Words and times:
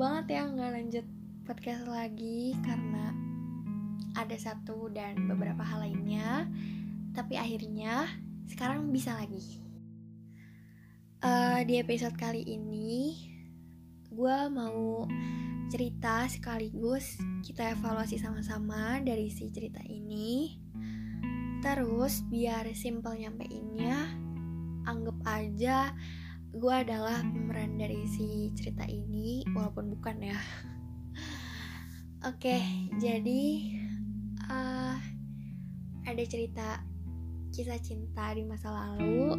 banget 0.00 0.40
ya 0.40 0.48
nggak 0.48 0.72
lanjut 0.80 1.06
podcast 1.44 1.84
lagi 1.84 2.56
karena 2.64 3.12
ada 4.16 4.32
satu 4.32 4.88
dan 4.88 5.28
beberapa 5.28 5.60
hal 5.60 5.84
lainnya. 5.84 6.48
Tapi 7.12 7.36
akhirnya 7.36 8.08
sekarang 8.48 8.88
bisa 8.88 9.12
lagi. 9.12 9.60
Uh, 11.20 11.60
di 11.68 11.76
episode 11.76 12.16
kali 12.16 12.40
ini, 12.48 13.28
gue 14.08 14.38
mau 14.48 15.04
cerita 15.68 16.24
sekaligus 16.32 17.20
kita 17.44 17.76
evaluasi 17.76 18.16
sama-sama 18.16 19.04
dari 19.04 19.28
si 19.28 19.52
cerita 19.52 19.84
ini. 19.84 20.56
Terus 21.60 22.24
biar 22.24 22.72
simple 22.72 23.20
nyampeinnya, 23.20 24.16
anggap 24.88 25.18
aja 25.28 25.92
gue 26.50 26.74
adalah 26.74 27.22
pemeran 27.22 27.78
dari 27.78 28.06
si 28.10 28.50
cerita 28.58 28.84
ini, 28.86 29.46
walaupun 29.54 29.94
bukan 29.94 30.34
ya. 30.34 30.38
Oke, 32.30 32.60
jadi 33.00 33.42
uh, 34.50 34.96
ada 36.04 36.22
cerita 36.26 36.82
kisah 37.50 37.78
cinta 37.82 38.30
di 38.34 38.46
masa 38.46 38.70
lalu 38.70 39.34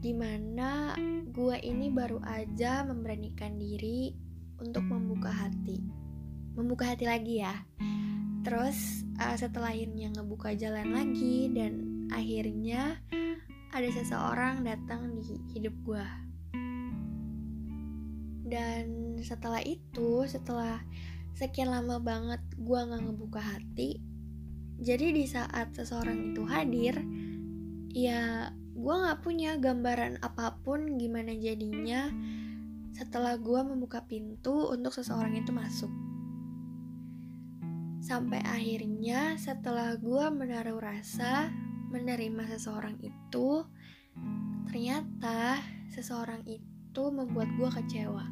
di 0.00 0.16
mana 0.16 0.96
gue 1.28 1.56
ini 1.60 1.92
baru 1.92 2.16
aja 2.24 2.80
memberanikan 2.88 3.60
diri 3.60 4.16
untuk 4.56 4.88
membuka 4.88 5.28
hati 5.28 5.76
membuka 6.56 6.88
hati 6.88 7.04
lagi 7.04 7.44
ya 7.44 7.52
terus 8.40 9.04
uh, 9.20 9.36
setelah 9.36 9.76
akhirnya 9.76 10.08
ngebuka 10.16 10.56
jalan 10.56 10.96
lagi 10.96 11.52
dan 11.52 12.08
akhirnya 12.08 12.96
ada 13.70 13.88
seseorang 13.90 14.66
datang 14.66 15.14
di 15.14 15.38
hidup 15.54 15.74
gue 15.86 16.06
dan 18.50 19.16
setelah 19.22 19.62
itu 19.62 20.26
setelah 20.26 20.82
sekian 21.38 21.70
lama 21.70 22.02
banget 22.02 22.42
gue 22.58 22.78
nggak 22.78 23.02
ngebuka 23.06 23.40
hati 23.40 24.02
jadi 24.80 25.14
di 25.14 25.24
saat 25.24 25.70
seseorang 25.72 26.34
itu 26.34 26.42
hadir 26.46 26.98
ya 27.94 28.50
gue 28.74 28.94
nggak 28.96 29.20
punya 29.20 29.60
gambaran 29.60 30.18
apa 30.24 30.58
pun 30.64 30.98
gimana 30.98 31.36
jadinya 31.36 32.08
setelah 33.00 33.38
gue 33.40 33.60
membuka 33.64 34.04
pintu 34.04 34.68
untuk 34.68 34.92
seseorang 34.92 35.32
itu 35.38 35.54
masuk. 35.54 35.88
Sampai 38.04 38.44
akhirnya 38.44 39.40
setelah 39.40 39.96
gue 39.96 40.24
menaruh 40.32 40.80
rasa 40.80 41.48
menerima 41.90 42.46
seseorang 42.56 42.96
itu 43.02 43.66
ternyata 44.70 45.58
seseorang 45.90 46.46
itu 46.46 47.02
membuat 47.10 47.50
gue 47.58 47.70
kecewa 47.70 48.24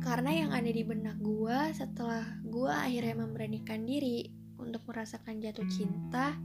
karena 0.00 0.32
yang 0.32 0.50
ada 0.50 0.70
di 0.72 0.80
benak 0.80 1.20
gue 1.20 1.58
setelah 1.76 2.24
gue 2.48 2.72
akhirnya 2.72 3.20
memberanikan 3.20 3.84
diri 3.84 4.40
untuk 4.60 4.82
merasakan 4.88 5.40
jatuh 5.40 5.66
cinta, 5.68 6.36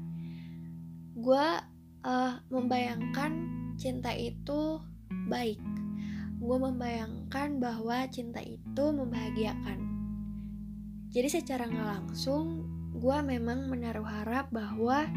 gue 1.16 1.48
uh, 2.04 2.34
membayangkan 2.52 3.32
cinta 3.76 4.12
itu 4.12 4.80
baik. 5.28 5.60
Gue 6.40 6.58
membayangkan 6.58 7.58
bahwa 7.58 8.08
cinta 8.12 8.44
itu 8.44 8.86
membahagiakan. 8.92 9.80
Jadi 11.16 11.28
secara 11.32 11.66
nggak 11.66 11.90
langsung, 12.02 12.68
gue 12.96 13.18
memang 13.22 13.68
menaruh 13.68 14.08
harap 14.08 14.48
bahwa 14.50 15.08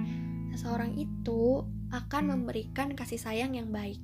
seseorang 0.54 0.98
itu 0.98 1.62
akan 1.94 2.34
memberikan 2.34 2.92
kasih 2.92 3.20
sayang 3.20 3.54
yang 3.54 3.70
baik. 3.70 4.02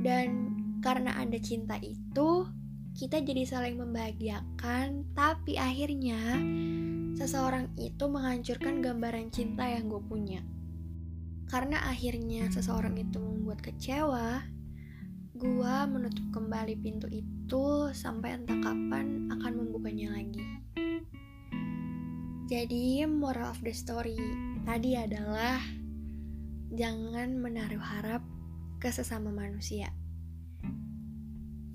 Dan 0.00 0.54
karena 0.78 1.18
ada 1.18 1.36
cinta 1.42 1.76
itu, 1.82 2.46
kita 2.94 3.20
jadi 3.22 3.42
saling 3.44 3.78
membahagiakan, 3.78 5.14
tapi 5.14 5.58
akhirnya 5.58 6.38
seseorang 7.18 7.74
itu 7.74 8.04
menghancurkan 8.06 8.78
gambaran 8.78 9.34
cinta 9.34 9.66
yang 9.66 9.90
gue 9.90 10.02
punya. 10.06 10.40
Karena 11.50 11.82
akhirnya 11.88 12.46
seseorang 12.52 12.94
itu 13.00 13.18
membuat 13.18 13.64
kecewa, 13.64 14.44
gue 15.38 15.76
menutup 15.90 16.26
kembali 16.34 16.74
pintu 16.82 17.06
itu 17.10 17.90
sampai 17.94 18.38
entah 18.38 18.58
kapan 18.58 19.30
akan 19.30 19.52
membukanya 19.54 20.14
lagi. 20.14 20.42
Jadi, 22.48 23.04
moral 23.04 23.52
of 23.52 23.60
the 23.60 23.76
story 23.76 24.16
tadi 24.64 24.96
adalah 24.96 25.60
jangan 26.72 27.36
menaruh 27.36 27.80
harap 27.80 28.24
ke 28.80 28.88
sesama 28.88 29.28
manusia 29.28 29.92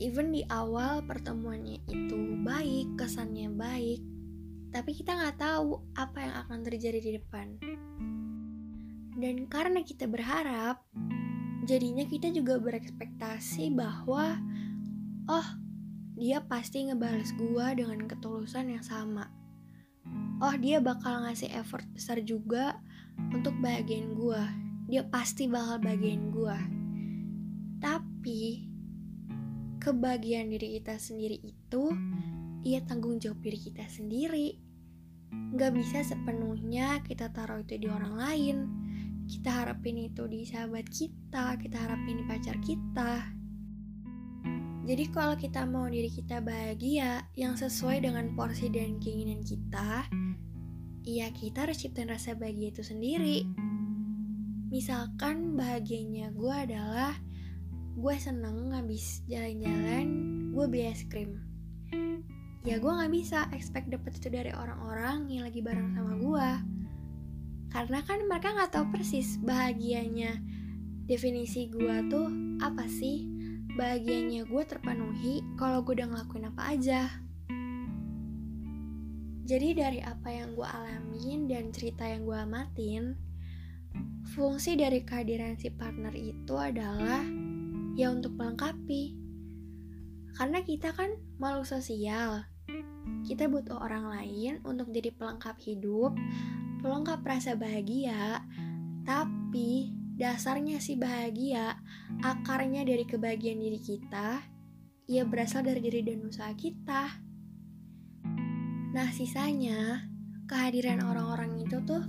even 0.03 0.35
di 0.35 0.44
awal 0.51 1.00
pertemuannya 1.07 1.79
itu 1.88 2.44
baik, 2.44 3.00
kesannya 3.00 3.47
baik, 3.56 4.03
tapi 4.75 4.91
kita 4.91 5.16
nggak 5.16 5.39
tahu 5.39 5.79
apa 5.95 6.17
yang 6.19 6.35
akan 6.44 6.59
terjadi 6.66 7.00
di 7.00 7.11
depan. 7.16 7.47
Dan 9.16 9.47
karena 9.47 9.79
kita 9.79 10.09
berharap, 10.09 10.84
jadinya 11.63 12.03
kita 12.03 12.34
juga 12.35 12.59
berekspektasi 12.59 13.72
bahwa, 13.72 14.41
oh, 15.31 15.47
dia 16.19 16.44
pasti 16.44 16.90
ngebales 16.90 17.31
gua 17.40 17.72
dengan 17.72 18.03
ketulusan 18.03 18.75
yang 18.75 18.84
sama. 18.84 19.29
Oh, 20.43 20.51
dia 20.59 20.83
bakal 20.83 21.23
ngasih 21.23 21.55
effort 21.55 21.87
besar 21.95 22.19
juga 22.19 22.75
untuk 23.31 23.55
bahagian 23.63 24.11
gua. 24.11 24.43
Dia 24.91 25.07
pasti 25.07 25.47
bakal 25.47 25.79
bahagian 25.79 26.35
gua. 26.35 26.59
Tapi 27.79 28.67
kebahagiaan 29.79 30.51
diri 30.51 30.83
kita 30.83 30.99
sendiri 30.99 31.39
itu 31.47 31.95
ia 32.67 32.83
tanggung 32.83 33.23
jawab 33.23 33.39
diri 33.39 33.55
kita 33.71 33.87
sendiri. 33.87 34.59
Gak 35.55 35.79
bisa 35.79 36.03
sepenuhnya 36.03 36.99
kita 37.07 37.31
taruh 37.31 37.63
itu 37.63 37.79
di 37.79 37.87
orang 37.87 38.19
lain. 38.19 38.57
Kita 39.23 39.63
harapin 39.63 39.95
itu 39.95 40.27
di 40.27 40.43
sahabat 40.43 40.91
kita, 40.91 41.55
kita 41.55 41.87
harapin 41.87 42.19
di 42.19 42.25
pacar 42.27 42.59
kita. 42.59 43.42
Jadi 44.83 45.07
kalau 45.16 45.39
kita 45.39 45.63
mau 45.63 45.88
diri 45.88 46.11
kita 46.11 46.44
bahagia 46.44 47.23
yang 47.39 47.55
sesuai 47.55 48.03
dengan 48.03 48.35
porsi 48.35 48.67
dan 48.67 48.99
keinginan 48.99 49.39
kita, 49.39 50.11
ya 51.07 51.31
kita 51.31 51.63
harus 51.63 51.79
ciptain 51.79 52.11
rasa 52.11 52.35
bahagia 52.35 52.75
itu 52.75 52.83
sendiri. 52.83 53.47
Misalkan 54.67 55.55
bahagianya 55.55 56.35
gue 56.35 56.51
adalah 56.51 57.16
gue 57.95 58.16
seneng 58.19 58.75
ngabis 58.75 59.23
jalan-jalan 59.31 60.07
gue 60.51 60.66
beli 60.67 60.91
es 60.91 61.07
krim. 61.07 61.39
Ya 62.67 62.75
gue 62.75 62.91
nggak 62.91 63.11
bisa 63.16 63.47
expect 63.55 63.88
dapet 63.88 64.19
itu 64.19 64.27
dari 64.27 64.51
orang-orang 64.51 65.31
yang 65.31 65.47
lagi 65.47 65.63
bareng 65.63 65.95
sama 65.95 66.13
gue. 66.19 66.49
Karena 67.72 67.99
kan 68.03 68.19
mereka 68.27 68.51
nggak 68.51 68.72
tahu 68.75 68.91
persis 68.91 69.39
bahagianya. 69.39 70.43
Definisi 71.07 71.72
gue 71.72 71.95
tuh 72.11 72.27
apa 72.59 72.83
sih 72.91 73.32
bahagianya 73.75 74.45
gue 74.45 74.63
terpenuhi 74.66 75.41
kalau 75.57 75.81
gue 75.81 75.97
udah 75.97 76.07
ngelakuin 76.09 76.50
apa 76.50 76.63
aja 76.73 77.01
jadi 79.44 79.75
dari 79.75 80.00
apa 80.00 80.29
yang 80.31 80.56
gue 80.56 80.67
alamin 80.67 81.51
dan 81.51 81.73
cerita 81.75 82.07
yang 82.07 82.23
gue 82.23 82.38
amatin 82.38 83.17
fungsi 84.34 84.79
dari 84.79 85.03
kehadiran 85.03 85.59
si 85.59 85.69
partner 85.69 86.16
itu 86.16 86.56
adalah 86.56 87.22
ya 87.94 88.09
untuk 88.09 88.34
melengkapi. 88.34 89.13
Karena 90.34 90.66
kita 90.66 90.90
kan 90.97 91.13
makhluk 91.38 91.69
sosial. 91.69 92.41
Kita 93.28 93.45
butuh 93.51 93.78
orang 93.78 94.09
lain 94.09 94.63
untuk 94.66 94.90
jadi 94.90 95.13
pelengkap 95.13 95.59
hidup, 95.61 96.16
pelengkap 96.81 97.22
rasa 97.22 97.53
bahagia, 97.53 98.41
tapi 99.05 99.93
dasarnya 100.13 100.77
si 100.77 100.93
bahagia, 100.95 101.77
akarnya 102.21 102.85
dari 102.85 103.05
kebahagiaan 103.05 103.59
diri 103.61 103.81
kita, 103.81 104.45
ia 105.09 105.23
berasal 105.25 105.65
dari 105.65 105.81
diri 105.83 106.05
dan 106.05 106.23
usaha 106.23 106.53
kita. 106.53 107.03
Nah, 108.93 109.09
sisanya 109.09 110.05
kehadiran 110.45 111.01
orang-orang 111.01 111.65
itu 111.65 111.81
tuh 111.81 112.05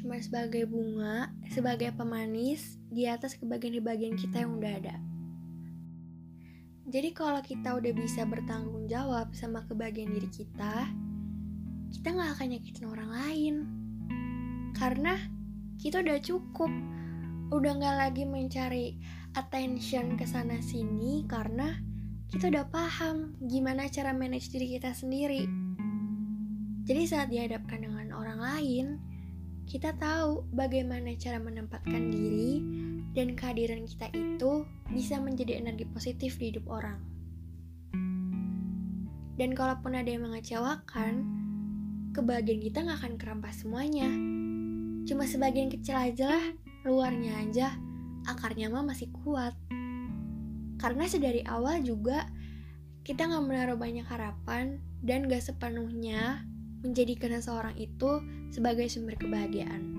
cuma 0.00 0.16
sebagai 0.24 0.64
bunga, 0.64 1.28
sebagai 1.52 1.92
pemanis 1.92 2.80
di 2.88 3.04
atas 3.04 3.36
kebagian-kebagian 3.36 4.16
kita 4.16 4.46
yang 4.46 4.56
udah 4.56 4.72
ada. 4.78 4.96
Jadi 6.88 7.12
kalau 7.12 7.44
kita 7.44 7.76
udah 7.76 7.92
bisa 7.92 8.24
bertanggung 8.24 8.88
jawab 8.88 9.36
sama 9.36 9.60
kebagian 9.68 10.08
diri 10.08 10.30
kita, 10.32 10.88
kita 11.92 12.08
nggak 12.08 12.30
akan 12.40 12.46
nyakitin 12.56 12.86
orang 12.88 13.10
lain. 13.12 13.54
Karena 14.72 15.12
kita 15.76 16.00
udah 16.00 16.16
cukup, 16.24 16.72
udah 17.48 17.72
nggak 17.80 17.96
lagi 17.96 18.24
mencari 18.28 19.00
attention 19.32 20.20
ke 20.20 20.28
sana 20.28 20.60
sini 20.60 21.24
karena 21.24 21.80
kita 22.28 22.52
udah 22.52 22.68
paham 22.68 23.40
gimana 23.48 23.88
cara 23.88 24.12
manage 24.12 24.52
diri 24.52 24.76
kita 24.76 24.92
sendiri. 24.92 25.48
Jadi 26.84 27.02
saat 27.08 27.32
dihadapkan 27.32 27.84
dengan 27.84 28.12
orang 28.12 28.40
lain, 28.40 28.86
kita 29.64 29.96
tahu 29.96 30.44
bagaimana 30.52 31.16
cara 31.16 31.40
menempatkan 31.40 32.12
diri 32.12 32.60
dan 33.16 33.32
kehadiran 33.32 33.88
kita 33.88 34.12
itu 34.12 34.68
bisa 34.92 35.16
menjadi 35.16 35.56
energi 35.60 35.88
positif 35.88 36.36
di 36.36 36.52
hidup 36.52 36.68
orang. 36.68 37.00
Dan 39.40 39.56
kalaupun 39.56 39.96
ada 39.96 40.08
yang 40.08 40.28
mengecewakan, 40.28 41.24
kebahagiaan 42.12 42.60
kita 42.60 42.84
nggak 42.84 42.98
akan 43.00 43.14
kerampas 43.16 43.64
semuanya. 43.64 44.08
Cuma 45.08 45.24
sebagian 45.24 45.72
kecil 45.72 45.96
aja 45.96 46.28
lah, 46.28 46.44
luarnya 46.86 47.42
aja, 47.42 47.74
akarnya 48.28 48.70
mah 48.70 48.84
masih 48.84 49.10
kuat. 49.24 49.54
Karena 50.78 51.10
sedari 51.10 51.42
awal 51.42 51.82
juga 51.82 52.30
kita 53.02 53.24
nggak 53.24 53.44
menaruh 53.46 53.78
banyak 53.80 54.04
harapan 54.04 54.78
dan 55.00 55.30
gak 55.30 55.42
sepenuhnya 55.42 56.44
menjadikan 56.84 57.34
seseorang 57.34 57.74
itu 57.78 58.22
sebagai 58.52 58.86
sumber 58.86 59.18
kebahagiaan. 59.18 59.98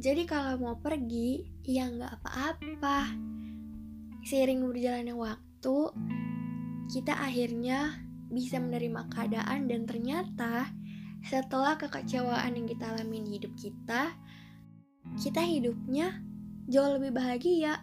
Jadi 0.00 0.24
kalau 0.24 0.56
mau 0.56 0.76
pergi, 0.80 1.44
ya 1.60 1.84
nggak 1.92 2.24
apa-apa. 2.24 3.12
Seiring 4.24 4.64
berjalannya 4.64 5.12
waktu, 5.12 5.78
kita 6.88 7.12
akhirnya 7.20 8.00
bisa 8.32 8.56
menerima 8.56 9.12
keadaan 9.12 9.68
dan 9.68 9.84
ternyata 9.84 10.72
setelah 11.20 11.76
kekecewaan 11.76 12.56
yang 12.56 12.64
kita 12.64 12.96
alami 12.96 13.20
di 13.28 13.30
hidup 13.36 13.52
kita, 13.60 14.16
kita 15.18 15.42
hidupnya 15.42 16.22
jauh 16.70 17.00
lebih 17.00 17.10
bahagia. 17.10 17.82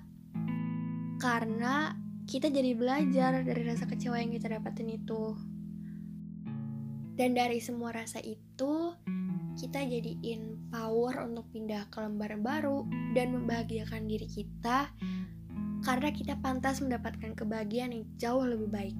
Karena 1.17 1.91
kita 2.29 2.47
jadi 2.47 2.77
belajar 2.77 3.41
dari 3.43 3.61
rasa 3.65 3.89
kecewa 3.89 4.21
yang 4.21 4.31
kita 4.31 4.53
dapatin 4.53 4.93
itu. 4.93 5.35
Dan 7.17 7.33
dari 7.33 7.57
semua 7.57 7.91
rasa 7.91 8.21
itu, 8.21 8.93
kita 9.57 9.81
jadiin 9.81 10.69
power 10.69 11.25
untuk 11.25 11.49
pindah 11.49 11.89
ke 11.89 11.97
lembar 11.97 12.37
baru 12.37 12.85
dan 13.17 13.33
membahagiakan 13.33 14.05
diri 14.05 14.29
kita 14.29 14.93
karena 15.81 16.09
kita 16.13 16.37
pantas 16.37 16.77
mendapatkan 16.77 17.33
kebahagiaan 17.33 17.95
yang 17.95 18.05
jauh 18.21 18.45
lebih 18.45 18.69
baik. 18.69 18.97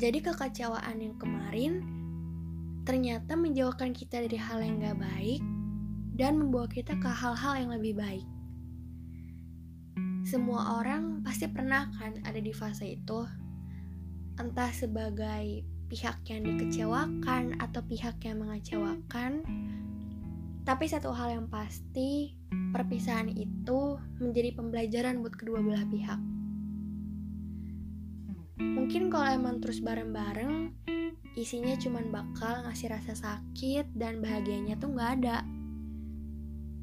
Jadi 0.00 0.24
kekecewaan 0.24 0.96
yang 1.04 1.14
kemarin 1.20 1.84
ternyata 2.88 3.36
menjauhkan 3.36 3.92
kita 3.92 4.24
dari 4.24 4.40
hal 4.40 4.64
yang 4.64 4.80
gak 4.80 4.96
baik 4.96 5.44
dan 6.20 6.36
membawa 6.36 6.68
kita 6.68 6.92
ke 7.00 7.08
hal-hal 7.08 7.64
yang 7.64 7.70
lebih 7.72 7.96
baik. 7.96 8.28
Semua 10.28 10.76
orang 10.76 11.24
pasti 11.24 11.48
pernah 11.48 11.88
kan 11.96 12.20
ada 12.28 12.36
di 12.36 12.52
fase 12.52 12.92
itu, 12.92 13.24
entah 14.36 14.68
sebagai 14.68 15.64
pihak 15.88 16.20
yang 16.28 16.44
dikecewakan 16.44 17.56
atau 17.56 17.80
pihak 17.88 18.20
yang 18.20 18.44
mengecewakan, 18.44 19.40
tapi 20.68 20.84
satu 20.92 21.08
hal 21.16 21.40
yang 21.40 21.48
pasti, 21.48 22.36
perpisahan 22.52 23.32
itu 23.32 23.96
menjadi 24.20 24.52
pembelajaran 24.60 25.24
buat 25.24 25.34
kedua 25.40 25.64
belah 25.64 25.88
pihak. 25.88 26.20
Mungkin 28.60 29.08
kalau 29.08 29.40
emang 29.40 29.64
terus 29.64 29.80
bareng-bareng, 29.80 30.68
isinya 31.32 31.72
cuma 31.80 32.04
bakal 32.12 32.60
ngasih 32.68 32.92
rasa 32.92 33.16
sakit 33.16 33.96
dan 33.96 34.20
bahagianya 34.20 34.76
tuh 34.76 34.92
nggak 34.92 35.24
ada. 35.24 35.40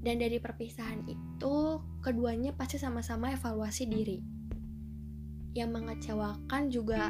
Dan 0.02 0.22
dari 0.22 0.38
perpisahan 0.38 1.04
itu, 1.10 1.82
keduanya 2.02 2.54
pasti 2.54 2.78
sama-sama 2.78 3.34
evaluasi 3.34 3.90
diri. 3.90 4.20
Yang 5.58 5.70
mengecewakan 5.74 6.64
juga 6.70 7.10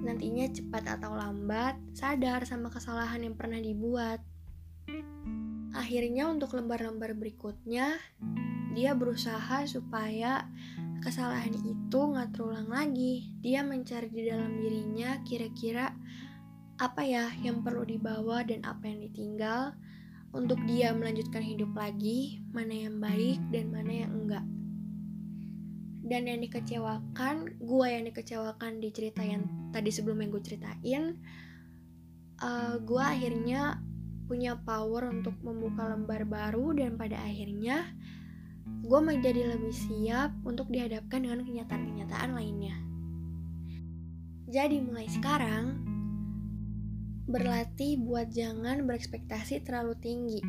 nantinya 0.00 0.48
cepat 0.48 1.00
atau 1.00 1.12
lambat 1.16 1.76
sadar 1.92 2.44
sama 2.48 2.72
kesalahan 2.72 3.24
yang 3.24 3.36
pernah 3.36 3.60
dibuat 3.60 4.20
Akhirnya 5.70 6.26
untuk 6.26 6.58
lembar-lembar 6.58 7.14
berikutnya, 7.14 7.94
dia 8.74 8.90
berusaha 8.98 9.62
supaya 9.70 10.50
kesalahan 10.98 11.54
itu 11.54 11.98
nggak 11.98 12.34
terulang 12.34 12.66
lagi. 12.66 13.30
Dia 13.38 13.62
mencari 13.62 14.10
di 14.10 14.26
dalam 14.26 14.58
dirinya 14.58 15.22
kira-kira 15.22 15.94
apa 16.80 17.06
ya 17.06 17.30
yang 17.38 17.62
perlu 17.62 17.86
dibawa 17.86 18.42
dan 18.42 18.66
apa 18.66 18.88
yang 18.88 19.04
ditinggal 19.04 19.76
untuk 20.30 20.62
dia 20.66 20.94
melanjutkan 20.94 21.42
hidup 21.42 21.74
lagi, 21.74 22.38
mana 22.54 22.70
yang 22.70 23.02
baik 23.02 23.42
dan 23.50 23.74
mana 23.74 23.92
yang 24.06 24.12
enggak. 24.14 24.46
Dan 26.06 26.26
yang 26.26 26.40
dikecewakan, 26.42 27.58
gue 27.58 27.86
yang 27.86 28.04
dikecewakan 28.06 28.82
di 28.82 28.88
cerita 28.94 29.22
yang 29.22 29.46
tadi 29.74 29.90
sebelum 29.90 30.22
yang 30.22 30.30
gue 30.30 30.42
ceritain, 30.42 31.02
uh, 32.42 32.78
gue 32.82 33.02
akhirnya 33.02 33.78
punya 34.30 34.54
power 34.62 35.10
untuk 35.10 35.34
membuka 35.42 35.90
lembar 35.90 36.22
baru 36.22 36.78
dan 36.78 36.94
pada 36.94 37.18
akhirnya 37.18 37.90
gue 38.86 39.00
menjadi 39.02 39.58
lebih 39.58 39.74
siap 39.74 40.30
untuk 40.46 40.70
dihadapkan 40.70 41.26
dengan 41.26 41.42
kenyataan-kenyataan 41.42 42.30
lainnya. 42.38 42.78
Jadi 44.50 44.82
mulai 44.82 45.06
sekarang, 45.10 45.89
berlatih 47.28 48.00
buat 48.00 48.32
jangan 48.32 48.84
berekspektasi 48.88 49.64
terlalu 49.66 49.96
tinggi 50.00 50.40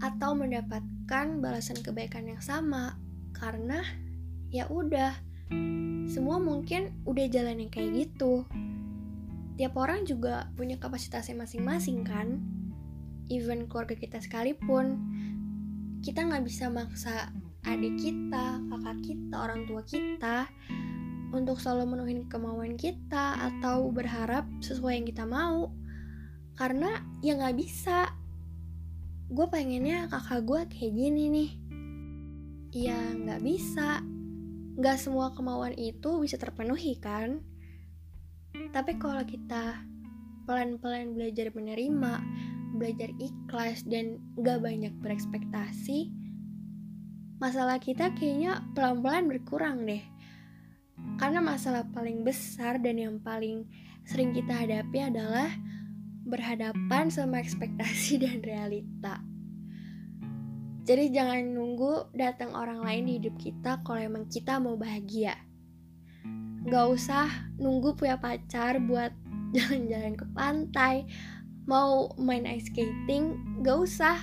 atau 0.00 0.32
mendapatkan 0.32 1.26
balasan 1.40 1.78
kebaikan 1.80 2.28
yang 2.28 2.40
sama 2.40 2.96
karena 3.36 3.84
ya 4.48 4.66
udah 4.66 5.12
semua 6.10 6.42
mungkin 6.42 6.90
udah 7.06 7.26
jalan 7.30 7.62
yang 7.62 7.70
kayak 7.70 8.08
gitu. 8.08 8.44
Tiap 9.60 9.76
orang 9.76 10.08
juga 10.08 10.48
punya 10.56 10.80
kapasitasnya 10.80 11.36
masing-masing 11.36 12.02
kan 12.02 12.40
even 13.30 13.68
keluarga 13.70 13.94
kita 13.94 14.18
sekalipun. 14.18 14.98
Kita 16.00 16.24
nggak 16.24 16.44
bisa 16.48 16.72
maksa 16.72 17.28
adik 17.68 18.00
kita, 18.00 18.56
kakak 18.72 18.98
kita, 19.04 19.36
orang 19.36 19.68
tua 19.68 19.84
kita 19.84 20.48
untuk 21.30 21.62
selalu 21.62 21.96
menuhin 21.96 22.20
kemauan 22.26 22.74
kita 22.74 23.38
atau 23.38 23.90
berharap 23.90 24.46
sesuai 24.62 25.00
yang 25.00 25.06
kita 25.06 25.24
mau. 25.26 25.70
Karena 26.58 27.00
ya 27.24 27.38
nggak 27.38 27.56
bisa. 27.56 28.10
Gue 29.30 29.46
pengennya 29.46 30.10
kakak 30.10 30.42
gue 30.44 30.60
kayak 30.68 30.92
gini 30.92 31.24
nih. 31.30 31.50
Ya 32.74 32.98
nggak 32.98 33.40
bisa. 33.42 34.02
Nggak 34.78 34.96
semua 34.98 35.30
kemauan 35.34 35.74
itu 35.78 36.18
bisa 36.22 36.38
terpenuhi 36.38 36.98
kan? 36.98 37.42
Tapi 38.74 38.98
kalau 38.98 39.22
kita 39.22 39.82
pelan-pelan 40.46 41.14
belajar 41.14 41.54
menerima 41.54 42.14
belajar 42.74 43.10
ikhlas 43.18 43.82
dan 43.86 44.22
gak 44.38 44.62
banyak 44.62 44.94
berekspektasi, 45.02 46.10
masalah 47.42 47.82
kita 47.82 48.14
kayaknya 48.14 48.62
pelan-pelan 48.78 49.26
berkurang 49.26 49.84
deh. 49.86 50.02
Karena 51.20 51.44
masalah 51.44 51.84
paling 51.92 52.24
besar 52.24 52.80
dan 52.80 52.96
yang 52.96 53.20
paling 53.20 53.68
sering 54.08 54.32
kita 54.32 54.56
hadapi 54.56 55.12
adalah 55.12 55.52
berhadapan 56.24 57.12
sama 57.12 57.44
ekspektasi 57.44 58.16
dan 58.24 58.40
realita. 58.40 59.20
Jadi 60.88 61.12
jangan 61.12 61.44
nunggu 61.52 62.16
datang 62.16 62.56
orang 62.56 62.80
lain 62.80 63.04
di 63.04 63.12
hidup 63.20 63.36
kita 63.36 63.84
kalau 63.84 64.00
emang 64.00 64.24
kita 64.32 64.56
mau 64.56 64.80
bahagia. 64.80 65.36
Gak 66.64 66.86
usah 66.88 67.28
nunggu 67.60 68.00
punya 68.00 68.16
pacar 68.16 68.80
buat 68.80 69.12
jalan-jalan 69.54 70.16
ke 70.16 70.24
pantai, 70.32 71.04
mau 71.68 72.08
main 72.16 72.48
ice 72.48 72.72
skating 72.72 73.36
gak 73.60 73.76
usah 73.76 74.16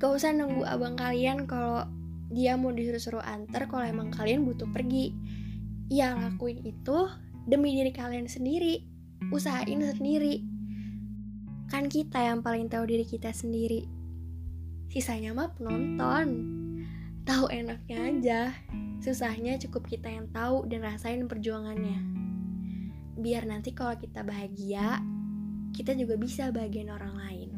gak 0.00 0.18
usah 0.18 0.34
nunggu 0.34 0.64
abang 0.66 0.96
kalian 0.96 1.44
kalau 1.44 1.84
dia 2.32 2.56
mau 2.56 2.72
disuruh-suruh 2.72 3.22
antar 3.22 3.68
kalau 3.68 3.84
emang 3.84 4.08
kalian 4.08 4.42
butuh 4.42 4.66
pergi 4.72 5.12
ya 5.88 6.14
lakuin 6.14 6.62
itu 6.62 6.98
demi 7.46 7.74
diri 7.78 7.90
kalian 7.90 8.28
sendiri. 8.28 8.86
Usahain 9.30 9.80
sendiri. 9.80 10.42
Kan 11.70 11.88
kita 11.88 12.20
yang 12.20 12.44
paling 12.44 12.68
tahu 12.68 12.84
diri 12.84 13.06
kita 13.06 13.32
sendiri. 13.32 13.88
Sisanya 14.92 15.32
mah 15.32 15.54
penonton. 15.56 16.28
Tahu 17.24 17.48
enaknya 17.48 17.98
aja. 18.12 18.40
Susahnya 19.00 19.56
cukup 19.56 19.88
kita 19.88 20.10
yang 20.10 20.28
tahu 20.30 20.68
dan 20.68 20.84
rasain 20.84 21.24
perjuangannya. 21.26 21.98
Biar 23.16 23.46
nanti 23.46 23.72
kalau 23.72 23.94
kita 23.96 24.26
bahagia 24.26 25.00
kita 25.72 25.96
juga 25.96 26.20
bisa 26.20 26.52
bagian 26.52 26.92
orang 26.92 27.14
lain. 27.16 27.50